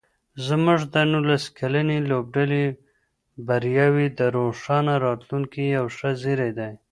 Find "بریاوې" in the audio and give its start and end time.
3.47-4.07